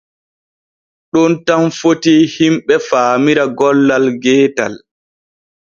Ɗon 1.11 1.31
tan 1.45 1.63
fitii 1.79 2.23
himɓe 2.35 2.75
faamira 2.87 3.43
gollal 3.57 4.05
geetal. 4.23 4.73